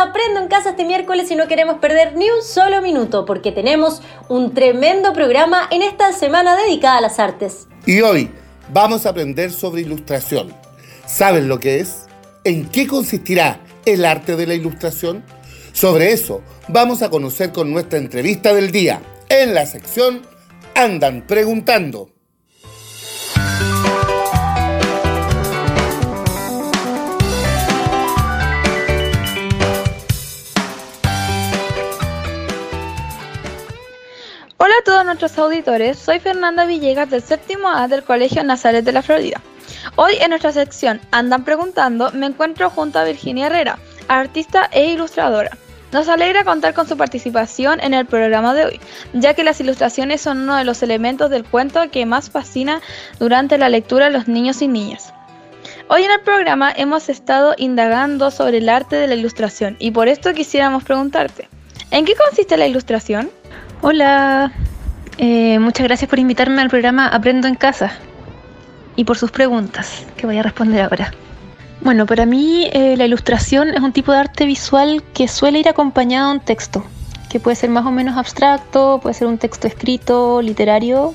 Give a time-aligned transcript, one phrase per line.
[0.00, 4.00] Aprendo en Casa este miércoles y no queremos perder ni un solo minuto porque tenemos
[4.30, 7.68] un tremendo programa en esta semana dedicada a las artes.
[7.84, 8.30] Y hoy
[8.72, 10.54] vamos a aprender sobre ilustración.
[11.04, 12.06] ¿Saben lo que es?
[12.44, 15.22] ¿En qué consistirá el arte de la ilustración?
[15.74, 20.22] Sobre eso vamos a conocer con nuestra entrevista del día en la sección
[20.74, 22.08] Andan Preguntando.
[35.00, 39.40] A nuestros auditores, soy Fernanda Villegas del séptimo A del Colegio Nazaret de la Florida.
[39.96, 45.56] Hoy en nuestra sección Andan Preguntando me encuentro junto a Virginia Herrera, artista e ilustradora.
[45.90, 48.80] Nos alegra contar con su participación en el programa de hoy,
[49.14, 52.82] ya que las ilustraciones son uno de los elementos del cuento que más fascina
[53.18, 55.14] durante la lectura a los niños y niñas.
[55.88, 60.08] Hoy en el programa hemos estado indagando sobre el arte de la ilustración y por
[60.08, 61.48] esto quisiéramos preguntarte,
[61.90, 63.30] ¿en qué consiste la ilustración?
[63.82, 64.52] Hola,
[65.22, 67.92] eh, muchas gracias por invitarme al programa Aprendo en Casa
[68.96, 71.12] y por sus preguntas que voy a responder ahora.
[71.82, 75.68] Bueno, para mí eh, la ilustración es un tipo de arte visual que suele ir
[75.68, 76.86] acompañado de un texto,
[77.28, 81.12] que puede ser más o menos abstracto, puede ser un texto escrito, literario,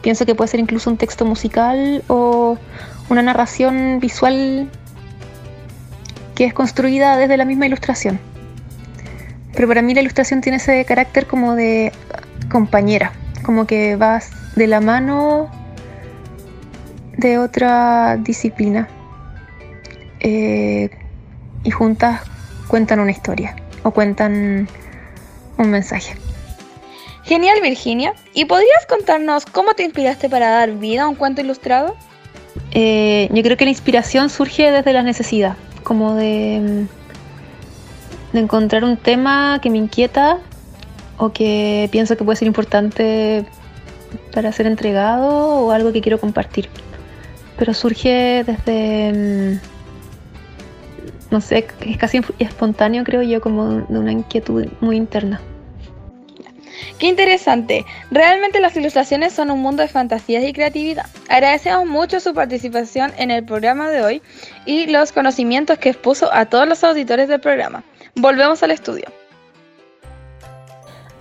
[0.00, 2.56] pienso que puede ser incluso un texto musical o
[3.10, 4.70] una narración visual
[6.34, 8.18] que es construida desde la misma ilustración.
[9.54, 11.92] Pero para mí la ilustración tiene ese carácter como de
[12.48, 13.12] compañera,
[13.44, 15.50] como que vas de la mano
[17.16, 18.88] de otra disciplina
[20.20, 20.90] eh,
[21.64, 22.22] y juntas
[22.68, 24.68] cuentan una historia o cuentan
[25.58, 26.14] un mensaje.
[27.24, 31.94] Genial Virginia, ¿y podrías contarnos cómo te inspiraste para dar vida a un cuento ilustrado?
[32.72, 36.86] Eh, yo creo que la inspiración surge desde la necesidad, como de
[38.32, 40.38] de encontrar un tema que me inquieta
[41.20, 43.44] o que pienso que puede ser importante
[44.32, 46.68] para ser entregado o algo que quiero compartir.
[47.58, 49.60] Pero surge desde, mm,
[51.30, 55.40] no sé, es casi espontáneo creo yo, como de una inquietud muy interna.
[56.98, 57.84] Qué interesante.
[58.10, 61.06] Realmente las ilustraciones son un mundo de fantasías y creatividad.
[61.28, 64.22] Agradecemos mucho su participación en el programa de hoy
[64.64, 67.84] y los conocimientos que expuso a todos los auditores del programa.
[68.14, 69.19] Volvemos al estudio.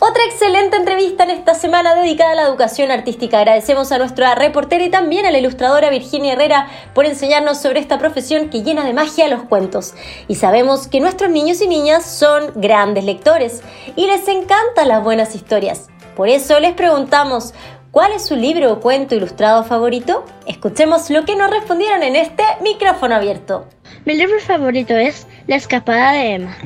[0.01, 3.37] Otra excelente entrevista en esta semana dedicada a la educación artística.
[3.37, 7.99] Agradecemos a nuestra reportera y también a la ilustradora Virginia Herrera por enseñarnos sobre esta
[7.99, 9.95] profesión que llena de magia los cuentos.
[10.29, 13.61] Y sabemos que nuestros niños y niñas son grandes lectores
[13.97, 15.89] y les encantan las buenas historias.
[16.15, 17.53] Por eso les preguntamos,
[17.91, 20.23] ¿cuál es su libro o cuento ilustrado favorito?
[20.47, 23.67] Escuchemos lo que nos respondieron en este micrófono abierto.
[24.05, 26.57] Mi libro favorito es La escapada de Emma.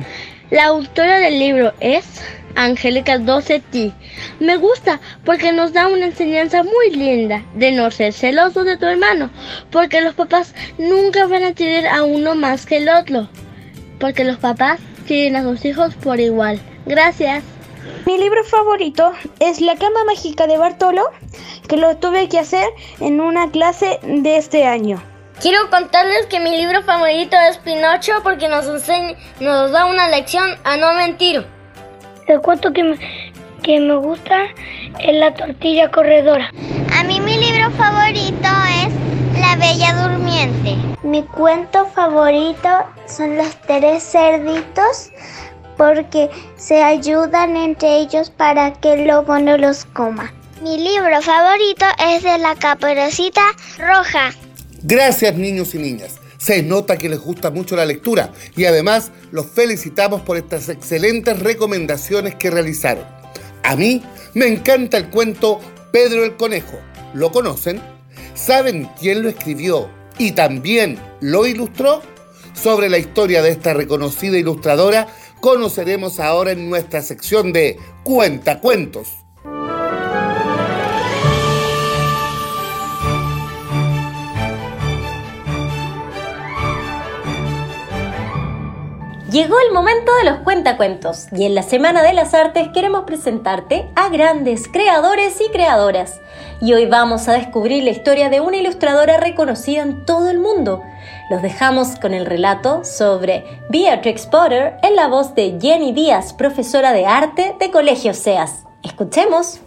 [0.50, 2.04] La autora del libro es
[2.54, 3.92] Angélica 12T.
[4.40, 8.84] Me gusta porque nos da una enseñanza muy linda de no ser celoso de tu
[8.84, 9.30] hermano,
[9.70, 13.28] porque los papás nunca van a tener a uno más que el otro,
[13.98, 16.60] porque los papás quieren a sus hijos por igual.
[16.84, 17.42] Gracias.
[18.06, 21.10] Mi libro favorito es La cama mágica de Bartolo,
[21.68, 22.66] que lo tuve que hacer
[23.00, 25.02] en una clase de este año.
[25.40, 30.48] Quiero contarles que mi libro favorito es Pinocho porque nos enseña, nos da una lección
[30.64, 31.44] a no mentir.
[32.26, 32.98] El cuento que me,
[33.62, 34.44] que me gusta
[35.00, 36.50] es La tortilla corredora.
[36.96, 38.48] A mí mi libro favorito
[38.86, 40.76] es La Bella Durmiente.
[41.02, 42.68] Mi cuento favorito
[43.06, 45.10] son los tres cerditos
[45.76, 50.32] porque se ayudan entre ellos para que el lobo no los coma.
[50.62, 53.42] Mi libro favorito es de la caperucita
[53.78, 54.30] roja.
[54.86, 56.16] Gracias niños y niñas.
[56.36, 61.38] Se nota que les gusta mucho la lectura y además los felicitamos por estas excelentes
[61.38, 63.06] recomendaciones que realizaron.
[63.62, 64.02] A mí
[64.34, 65.58] me encanta el cuento
[65.90, 66.78] Pedro el Conejo.
[67.14, 67.80] ¿Lo conocen?
[68.34, 69.88] ¿Saben quién lo escribió
[70.18, 72.02] y también lo ilustró?
[72.52, 75.08] Sobre la historia de esta reconocida ilustradora
[75.40, 79.23] conoceremos ahora en nuestra sección de Cuentacuentos.
[89.34, 93.90] Llegó el momento de los cuentacuentos y en la Semana de las Artes queremos presentarte
[93.96, 96.20] a grandes creadores y creadoras.
[96.60, 100.84] Y hoy vamos a descubrir la historia de una ilustradora reconocida en todo el mundo.
[101.30, 106.92] Los dejamos con el relato sobre Beatrix Potter en la voz de Jenny Díaz, profesora
[106.92, 108.62] de arte de Colegio SEAS.
[108.84, 109.63] Escuchemos.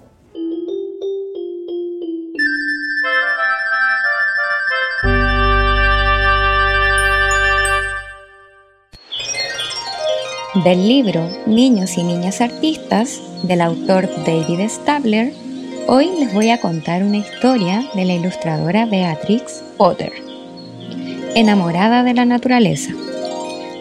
[10.55, 15.33] Del libro Niños y Niñas Artistas del autor David Stabler,
[15.87, 20.13] hoy les voy a contar una historia de la ilustradora Beatrix Potter,
[21.35, 22.93] enamorada de la naturaleza.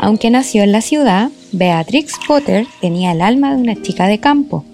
[0.01, 4.65] Aunque nació en la ciudad, Beatrix Potter tenía el alma de una chica de campo.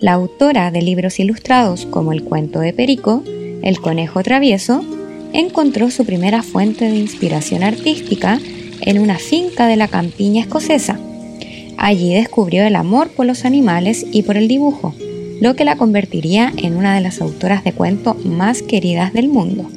[0.00, 3.24] La autora de libros ilustrados como El cuento de Perico,
[3.62, 4.84] El conejo travieso,
[5.32, 8.38] encontró su primera fuente de inspiración artística
[8.82, 11.00] en una finca de la campiña escocesa.
[11.78, 14.94] Allí descubrió el amor por los animales y por el dibujo,
[15.40, 19.70] lo que la convertiría en una de las autoras de cuento más queridas del mundo.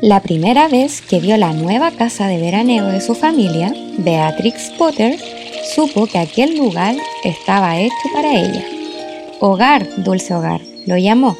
[0.00, 5.18] La primera vez que vio la nueva casa de veraneo de su familia, Beatrix Potter
[5.74, 8.64] supo que aquel lugar estaba hecho para ella.
[9.40, 11.36] Hogar, dulce hogar, lo llamó.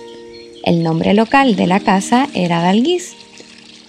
[0.64, 3.16] El nombre local de la casa era Dalguis.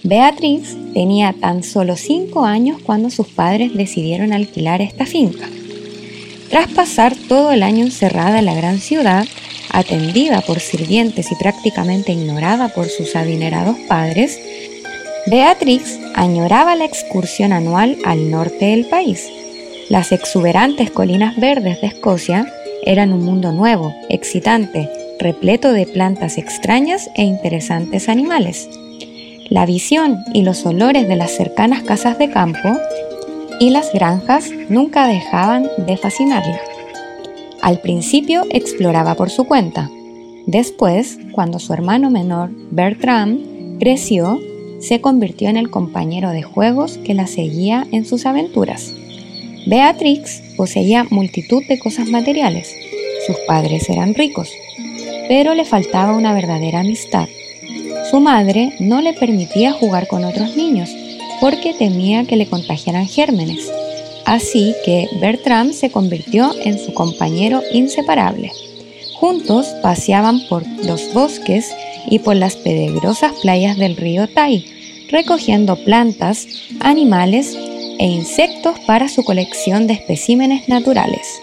[0.02, 5.48] Beatrix tenía tan solo cinco años cuando sus padres decidieron alquilar esta finca.
[6.48, 9.26] Tras pasar todo el año encerrada en la gran ciudad,
[9.70, 14.40] atendida por sirvientes y prácticamente ignorada por sus adinerados padres,
[15.26, 19.28] Beatrix añoraba la excursión anual al norte del país.
[19.90, 22.52] Las exuberantes colinas verdes de Escocia
[22.84, 24.88] eran un mundo nuevo, excitante,
[25.18, 28.68] repleto de plantas extrañas e interesantes animales.
[29.50, 32.68] La visión y los olores de las cercanas casas de campo
[33.58, 36.60] y las granjas nunca dejaban de fascinarla.
[37.60, 39.90] Al principio exploraba por su cuenta.
[40.46, 44.38] Después, cuando su hermano menor, Bertram, creció,
[44.78, 48.94] se convirtió en el compañero de juegos que la seguía en sus aventuras.
[49.66, 52.72] Beatrix poseía multitud de cosas materiales.
[53.26, 54.48] Sus padres eran ricos,
[55.26, 57.26] pero le faltaba una verdadera amistad.
[58.10, 60.90] Su madre no le permitía jugar con otros niños
[61.40, 63.70] porque temía que le contagiaran gérmenes.
[64.24, 68.50] Así que Bertram se convirtió en su compañero inseparable.
[69.14, 71.72] Juntos paseaban por los bosques
[72.08, 74.64] y por las peligrosas playas del río Tai,
[75.10, 76.46] recogiendo plantas,
[76.80, 77.56] animales
[77.98, 81.40] e insectos para su colección de especímenes naturales.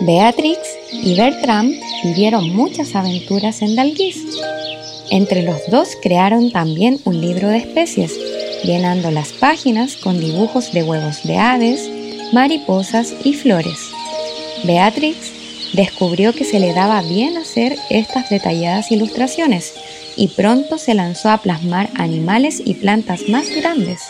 [0.00, 0.60] Beatrix
[0.92, 1.72] y Bertram
[2.04, 4.22] vivieron muchas aventuras en Dalguis.
[5.10, 8.16] Entre los dos crearon también un libro de especies,
[8.62, 11.90] llenando las páginas con dibujos de huevos de aves,
[12.32, 13.90] mariposas y flores.
[14.62, 15.32] Beatrix
[15.72, 19.74] descubrió que se le daba bien hacer estas detalladas ilustraciones
[20.16, 24.00] y pronto se lanzó a plasmar animales y plantas más grandes.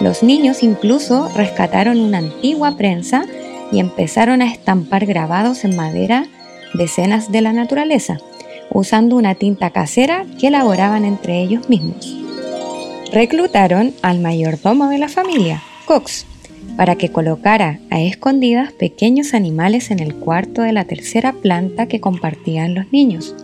[0.00, 3.24] Los niños incluso rescataron una antigua prensa
[3.74, 6.26] y empezaron a estampar grabados en madera
[6.74, 8.18] de escenas de la naturaleza,
[8.70, 12.16] usando una tinta casera que elaboraban entre ellos mismos.
[13.12, 16.24] Reclutaron al mayordomo de la familia, Cox,
[16.76, 22.00] para que colocara a escondidas pequeños animales en el cuarto de la tercera planta que
[22.00, 23.34] compartían los niños.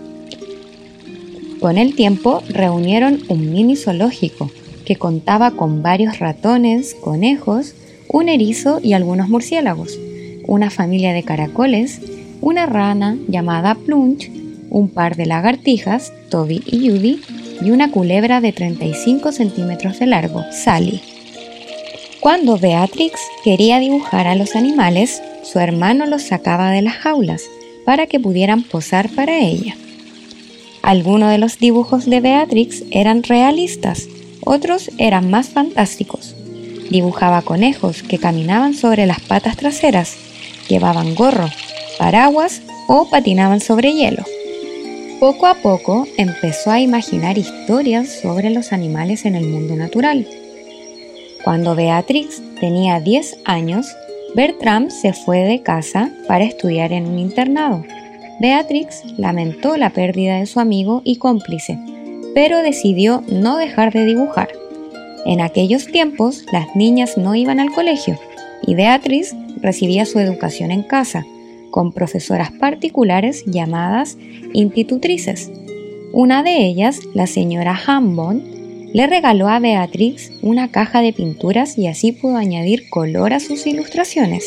[1.58, 4.48] Con el tiempo reunieron un mini zoológico
[4.84, 7.74] que contaba con varios ratones, conejos,
[8.08, 9.98] un erizo y algunos murciélagos,
[10.46, 12.00] una familia de caracoles,
[12.40, 14.30] una rana llamada Plunch,
[14.70, 17.20] un par de lagartijas, Toby y Judy,
[17.62, 21.00] y una culebra de 35 centímetros de largo, Sally.
[22.20, 27.42] Cuando Beatrix quería dibujar a los animales, su hermano los sacaba de las jaulas
[27.84, 29.76] para que pudieran posar para ella.
[30.82, 34.08] Algunos de los dibujos de Beatrix eran realistas,
[34.44, 36.34] otros eran más fantásticos.
[36.90, 40.16] Dibujaba conejos que caminaban sobre las patas traseras,
[40.70, 41.50] llevaban gorro,
[41.98, 44.24] paraguas o patinaban sobre hielo.
[45.20, 50.26] Poco a poco empezó a imaginar historias sobre los animales en el mundo natural
[51.44, 53.96] cuando Beatrix tenía 10 años,
[54.34, 57.82] Bertram se fue de casa para estudiar en un internado.
[58.40, 61.78] Beatrix lamentó la pérdida de su amigo y cómplice,
[62.34, 64.50] pero decidió no dejar de dibujar.
[65.24, 68.18] En aquellos tiempos las niñas no iban al colegio
[68.66, 71.26] y Beatrix recibía su educación en casa,
[71.70, 74.18] con profesoras particulares llamadas
[74.52, 75.50] institutrices.
[76.12, 78.42] Una de ellas, la señora Hambon,
[78.92, 83.66] le regaló a Beatrix una caja de pinturas y así pudo añadir color a sus
[83.66, 84.44] ilustraciones.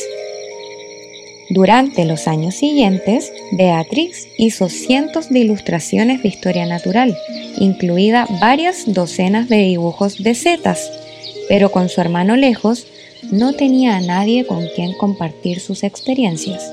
[1.50, 7.18] Durante los años siguientes, Beatrix hizo cientos de ilustraciones de historia natural,
[7.58, 10.92] incluida varias docenas de dibujos de setas,
[11.48, 12.88] pero con su hermano lejos,
[13.32, 16.72] no tenía a nadie con quien compartir sus experiencias.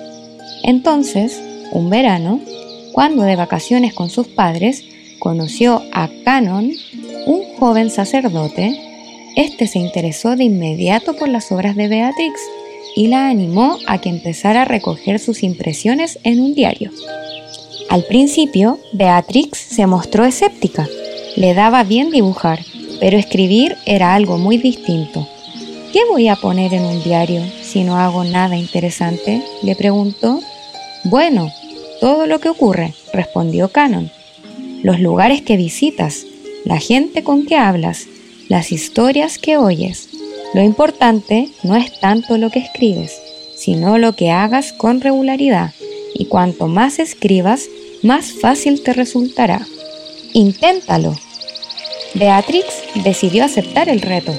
[0.62, 1.40] Entonces,
[1.72, 2.40] un verano,
[2.92, 4.84] cuando de vacaciones con sus padres,
[5.18, 6.72] conoció a Canon,
[7.26, 8.78] un joven sacerdote,
[9.36, 12.40] este se interesó de inmediato por las obras de Beatrix
[12.96, 16.90] y la animó a que empezara a recoger sus impresiones en un diario.
[17.88, 20.88] Al principio, Beatrix se mostró escéptica.
[21.36, 22.60] Le daba bien dibujar,
[23.00, 25.26] pero escribir era algo muy distinto.
[25.92, 29.42] ¿Qué voy a poner en un diario si no hago nada interesante?
[29.62, 30.40] le preguntó.
[31.02, 31.50] Bueno,
[32.00, 34.08] todo lo que ocurre, respondió Canon.
[34.84, 36.26] Los lugares que visitas,
[36.64, 38.06] la gente con que hablas,
[38.48, 40.08] las historias que oyes.
[40.54, 43.20] Lo importante no es tanto lo que escribes,
[43.56, 45.72] sino lo que hagas con regularidad,
[46.14, 47.68] y cuanto más escribas,
[48.02, 49.66] más fácil te resultará.
[50.34, 51.16] Inténtalo.
[52.14, 52.66] Beatrix
[53.04, 54.32] decidió aceptar el reto,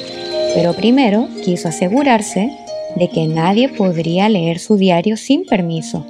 [0.53, 2.51] pero primero quiso asegurarse
[2.95, 6.05] de que nadie podría leer su diario sin permiso,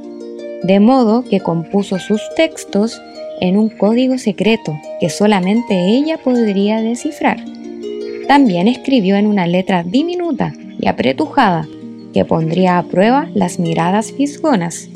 [0.63, 2.99] de modo que compuso sus textos
[3.39, 7.43] en un código secreto que solamente ella podría descifrar.
[8.27, 11.67] También escribió en una letra diminuta y apretujada
[12.13, 14.89] que pondría a prueba las miradas fisgonas.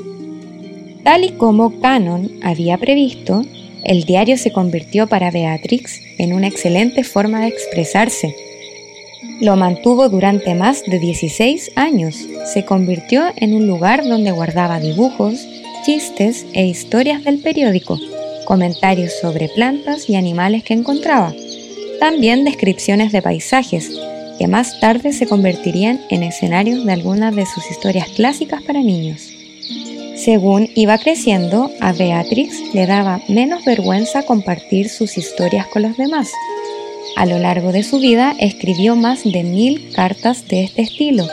[1.04, 3.42] Tal y como Canon había previsto,
[3.84, 8.36] el diario se convirtió para Beatrix en una excelente forma de expresarse.
[9.42, 12.16] Lo mantuvo durante más de 16 años.
[12.54, 15.46] Se convirtió en un lugar donde guardaba dibujos,
[15.86, 18.00] chistes e historias del periódico,
[18.46, 21.34] comentarios sobre plantas y animales que encontraba
[22.00, 23.92] también descripciones de paisajes,
[24.38, 29.32] que más tarde se convertirían en escenarios de algunas de sus historias clásicas para niños.
[30.16, 36.32] Según iba creciendo, a Beatrix le daba menos vergüenza compartir sus historias con los demás.
[37.16, 41.26] A lo largo de su vida escribió más de mil cartas de este estilo,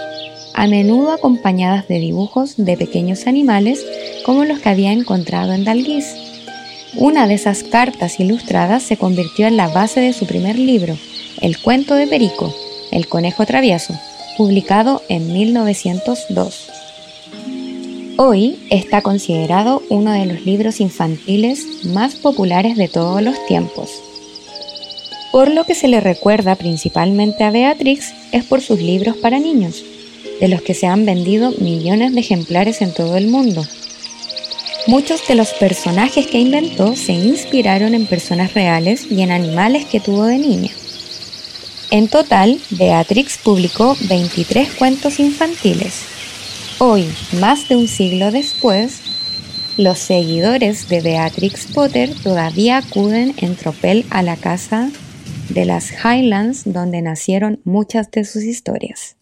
[0.55, 3.85] a menudo acompañadas de dibujos de pequeños animales
[4.25, 6.07] como los que había encontrado en Dalguís.
[6.95, 10.97] Una de esas cartas ilustradas se convirtió en la base de su primer libro,
[11.41, 12.55] El cuento de Perico,
[12.93, 13.99] El conejo travieso,
[14.37, 16.71] publicado en 1902.
[18.19, 24.12] Hoy está considerado uno de los libros infantiles más populares de todos los tiempos.
[25.33, 29.83] Por lo que se le recuerda principalmente a Beatrix es por sus libros para niños,
[30.41, 33.67] de los que se han vendido millones de ejemplares en todo el mundo
[34.89, 40.01] Muchos de los personajes que inventó se inspiraron en personas reales y en animales que
[40.01, 40.73] tuvo de niña.
[41.93, 46.03] En total, Beatrix publicó 23 cuentos infantiles.
[46.79, 47.09] Hoy,
[47.39, 49.03] más de un siglo después,
[49.77, 54.91] los seguidores de Beatrix Potter todavía acuden en tropel a la casa
[55.52, 59.16] de las Highlands donde nacieron muchas de sus historias.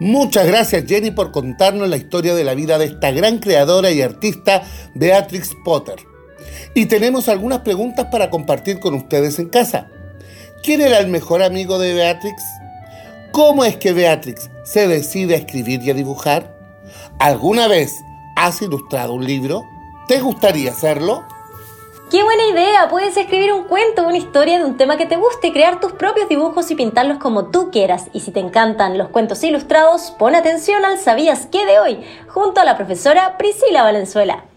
[0.00, 4.00] Muchas gracias Jenny por contarnos la historia de la vida de esta gran creadora y
[4.00, 4.62] artista
[4.94, 5.96] Beatrix Potter.
[6.74, 9.88] Y tenemos algunas preguntas para compartir con ustedes en casa.
[10.62, 12.42] ¿Quién era el mejor amigo de Beatrix?
[13.32, 16.54] ¿Cómo es que Beatrix se decide a escribir y a dibujar?
[17.18, 17.92] ¿Alguna vez
[18.36, 19.64] has ilustrado un libro?
[20.06, 21.24] ¿Te gustaría hacerlo?
[22.10, 22.88] ¡Qué buena idea!
[22.88, 26.28] Puedes escribir un cuento, una historia de un tema que te guste, crear tus propios
[26.28, 28.06] dibujos y pintarlos como tú quieras.
[28.12, 32.60] Y si te encantan los cuentos ilustrados, pon atención al Sabías qué de hoy, junto
[32.60, 34.49] a la profesora Priscila Valenzuela.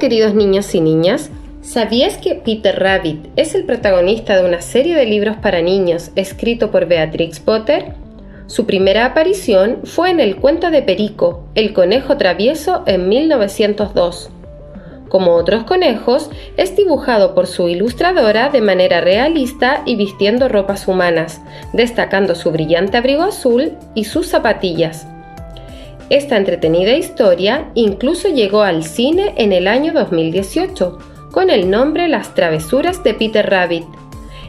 [0.00, 1.30] Queridos niños y niñas,
[1.62, 6.70] ¿sabías que Peter Rabbit es el protagonista de una serie de libros para niños escrito
[6.70, 7.94] por Beatrix Potter?
[8.46, 14.28] Su primera aparición fue en el cuento de Perico, el conejo travieso, en 1902.
[15.08, 21.40] Como otros conejos, es dibujado por su ilustradora de manera realista y vistiendo ropas humanas,
[21.72, 25.06] destacando su brillante abrigo azul y sus zapatillas.
[26.08, 30.98] Esta entretenida historia incluso llegó al cine en el año 2018,
[31.32, 33.84] con el nombre Las travesuras de Peter Rabbit,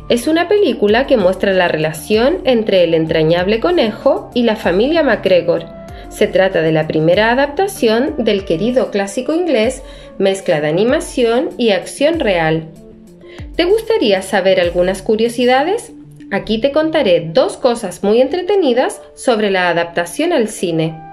[0.10, 5.66] es una película que muestra la relación entre el entrañable conejo y la familia MacGregor.
[6.08, 9.84] Se trata de la primera adaptación del querido clásico inglés,
[10.18, 12.70] mezcla de animación y acción real.
[13.58, 15.92] ¿Te gustaría saber algunas curiosidades?
[16.32, 21.07] Aquí te contaré dos cosas muy entretenidas sobre la adaptación al cine.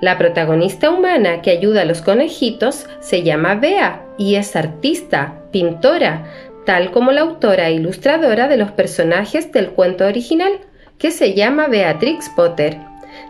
[0.00, 6.26] La protagonista humana que ayuda a los conejitos se llama Bea y es artista, pintora,
[6.64, 10.52] tal como la autora e ilustradora de los personajes del cuento original,
[10.98, 12.76] que se llama Beatrix Potter.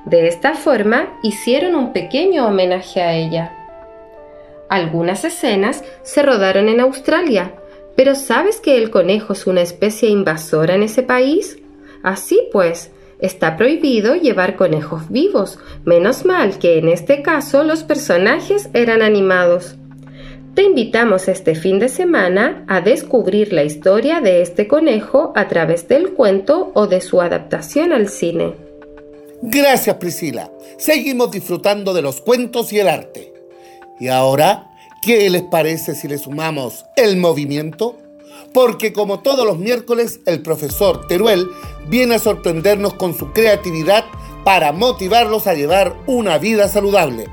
[0.05, 3.53] De esta forma hicieron un pequeño homenaje a ella.
[4.69, 7.53] Algunas escenas se rodaron en Australia,
[7.97, 11.59] Pero ¿sabes que el conejo es una especie invasora en ese país?
[12.05, 15.59] Así pues, está prohibido llevar conejos vivos.
[15.85, 19.77] Menos mal que en este caso los personajes eran animados.
[20.55, 25.87] Te invitamos este fin de semana a descubrir la historia de este conejo a través
[25.87, 28.55] del cuento o de su adaptación al cine.
[29.41, 30.51] Gracias Priscila.
[30.77, 33.33] Seguimos disfrutando de los cuentos y el arte.
[34.01, 34.71] Y ahora,
[35.03, 37.97] ¿qué les parece si le sumamos el movimiento?
[38.53, 41.49] Porque como todos los miércoles, el profesor Teruel
[41.89, 44.05] viene a sorprendernos con su creatividad
[44.45, 47.29] para motivarlos a llevar una vida saludable.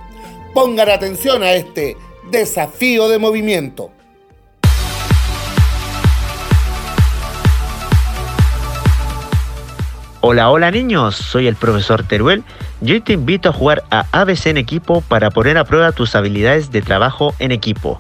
[0.54, 1.98] Pongan atención a este
[2.32, 3.92] Desafío de movimiento.
[10.28, 12.44] Hola, hola niños, soy el profesor Teruel
[12.82, 16.16] y hoy te invito a jugar a ABC en equipo para poner a prueba tus
[16.16, 18.00] habilidades de trabajo en equipo.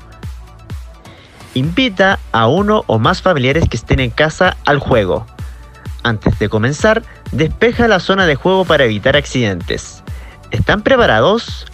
[1.55, 5.25] Invita a uno o más familiares que estén en casa al juego.
[6.03, 10.03] Antes de comenzar, despeja la zona de juego para evitar accidentes.
[10.51, 11.65] ¿Están preparados?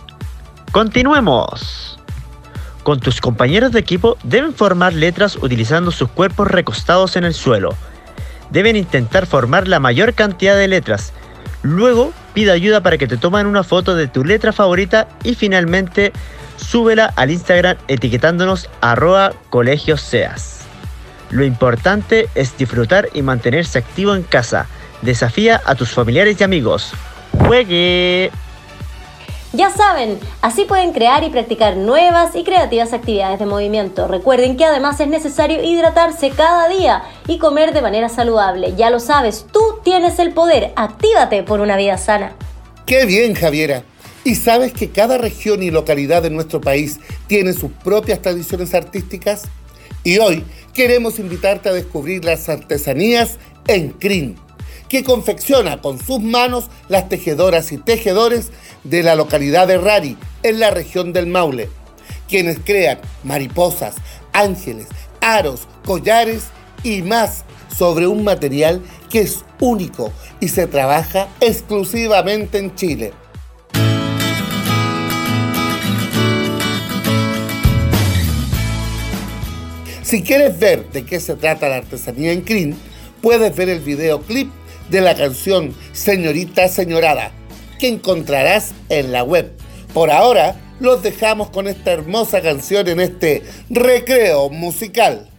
[0.71, 1.99] ¡Continuemos!
[2.83, 7.75] Con tus compañeros de equipo deben formar letras utilizando sus cuerpos recostados en el suelo.
[8.51, 11.11] Deben intentar formar la mayor cantidad de letras.
[11.63, 16.13] Luego pide ayuda para que te tomen una foto de tu letra favorita y finalmente
[16.61, 20.61] súbela al Instagram etiquetándonos arroba colegioseas.
[21.29, 24.67] Lo importante es disfrutar y mantenerse activo en casa.
[25.01, 26.91] Desafía a tus familiares y amigos.
[27.47, 28.31] ¡Juegue!
[29.53, 34.07] Ya saben, así pueden crear y practicar nuevas y creativas actividades de movimiento.
[34.07, 38.75] Recuerden que además es necesario hidratarse cada día y comer de manera saludable.
[38.77, 40.71] Ya lo sabes, tú tienes el poder.
[40.77, 42.31] Actívate por una vida sana.
[42.85, 43.83] Qué bien, Javiera.
[44.23, 49.43] ¿Y sabes que cada región y localidad de nuestro país tiene sus propias tradiciones artísticas?
[50.03, 54.35] Y hoy queremos invitarte a descubrir las artesanías en CRIN
[54.89, 58.51] que confecciona con sus manos las tejedoras y tejedores
[58.83, 61.69] de la localidad de Rari, en la región del Maule,
[62.27, 63.95] quienes crean mariposas,
[64.33, 64.87] ángeles,
[65.21, 66.43] aros, collares
[66.83, 73.13] y más sobre un material que es único y se trabaja exclusivamente en Chile.
[80.11, 82.75] Si quieres ver de qué se trata la artesanía en CRIN,
[83.21, 84.51] puedes ver el videoclip
[84.89, 87.31] de la canción Señorita Señorada,
[87.79, 89.53] que encontrarás en la web.
[89.93, 95.30] Por ahora, los dejamos con esta hermosa canción en este recreo musical.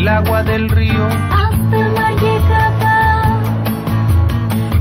[0.00, 1.06] El agua del río?
[1.30, 3.42] Hasta el mar llegaba.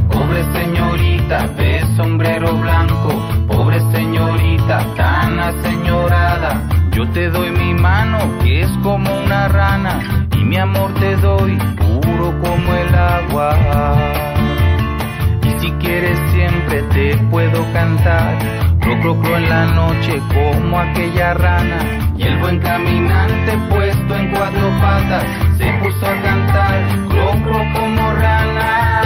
[0.08, 3.12] Pobre señorita de sombrero blanco,
[3.48, 6.62] pobre señorita tan aseñorada.
[6.92, 11.58] Yo te doy mi mano que es como una rana y mi amor te doy
[11.76, 13.58] puro como el agua
[15.60, 18.69] si quieres siempre te puedo cantar.
[18.80, 21.78] Cro, cro, cro en la noche como aquella rana.
[22.18, 25.24] Y el buen caminante puesto en cuatro patas
[25.58, 26.82] se puso a cantar.
[27.10, 29.02] Cro, cro como rana.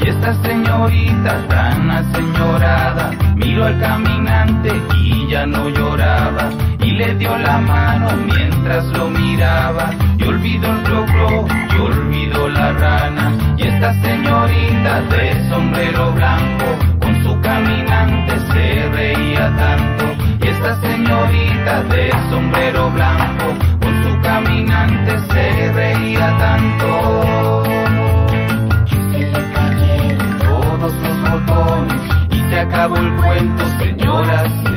[0.00, 6.50] Y esta señorita tan aseñorada miró al caminante y ya no lloraba
[6.88, 9.90] y le dio la mano mientras lo miraba.
[10.18, 13.32] Y olvidó el cro y olvidó la rana.
[13.58, 16.66] Y esta señorita de sombrero blanco
[17.00, 20.04] con su caminante se reía tanto.
[20.40, 23.46] Y esta señorita de sombrero blanco
[23.82, 27.64] con su caminante se reía tanto.
[29.12, 34.68] Se le cayeron todos los botones y se acabó el cuento, señoras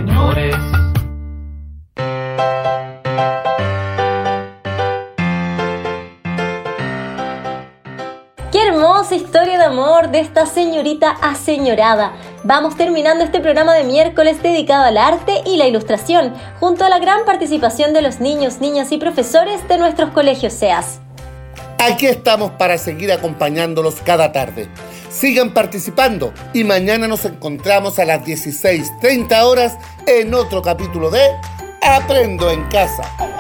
[9.71, 12.11] de esta señorita aseñorada.
[12.43, 16.99] Vamos terminando este programa de miércoles dedicado al arte y la ilustración, junto a la
[16.99, 20.99] gran participación de los niños, niñas y profesores de nuestros colegios SEAS.
[21.79, 24.67] Aquí estamos para seguir acompañándolos cada tarde.
[25.09, 31.21] Sigan participando y mañana nos encontramos a las 16.30 horas en otro capítulo de
[31.81, 33.30] Aprendo en Casa.